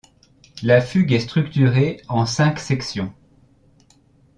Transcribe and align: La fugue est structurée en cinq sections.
La 0.63 0.81
fugue 0.81 1.13
est 1.13 1.19
structurée 1.19 2.01
en 2.07 2.25
cinq 2.25 2.57
sections. 2.57 3.13